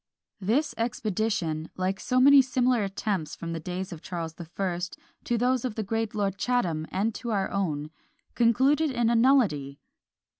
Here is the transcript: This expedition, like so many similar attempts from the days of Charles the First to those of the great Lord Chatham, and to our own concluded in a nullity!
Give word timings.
This 0.39 0.73
expedition, 0.79 1.69
like 1.77 1.99
so 1.99 2.19
many 2.19 2.41
similar 2.41 2.83
attempts 2.83 3.35
from 3.35 3.53
the 3.53 3.59
days 3.59 3.93
of 3.93 4.01
Charles 4.01 4.33
the 4.33 4.45
First 4.45 4.97
to 5.25 5.37
those 5.37 5.63
of 5.63 5.75
the 5.75 5.83
great 5.83 6.15
Lord 6.15 6.39
Chatham, 6.39 6.87
and 6.89 7.13
to 7.13 7.29
our 7.29 7.51
own 7.51 7.91
concluded 8.33 8.89
in 8.89 9.11
a 9.11 9.15
nullity! 9.15 9.79